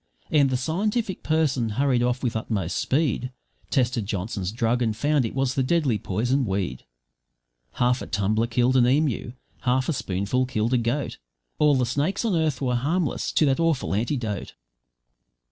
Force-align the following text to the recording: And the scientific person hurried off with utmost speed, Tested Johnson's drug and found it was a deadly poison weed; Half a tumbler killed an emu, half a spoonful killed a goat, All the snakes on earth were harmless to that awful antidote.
And 0.31 0.49
the 0.49 0.57
scientific 0.57 1.21
person 1.21 1.69
hurried 1.77 2.01
off 2.01 2.23
with 2.23 2.35
utmost 2.35 2.77
speed, 2.79 3.31
Tested 3.69 4.07
Johnson's 4.07 4.51
drug 4.51 4.81
and 4.81 4.97
found 4.97 5.25
it 5.25 5.35
was 5.35 5.55
a 5.55 5.61
deadly 5.61 5.99
poison 5.99 6.43
weed; 6.43 6.85
Half 7.73 8.01
a 8.01 8.07
tumbler 8.07 8.47
killed 8.47 8.75
an 8.75 8.87
emu, 8.87 9.33
half 9.59 9.87
a 9.89 9.93
spoonful 9.93 10.47
killed 10.47 10.73
a 10.73 10.79
goat, 10.79 11.19
All 11.59 11.75
the 11.75 11.85
snakes 11.85 12.25
on 12.25 12.35
earth 12.35 12.63
were 12.63 12.73
harmless 12.73 13.31
to 13.33 13.45
that 13.45 13.59
awful 13.59 13.93
antidote. 13.93 14.55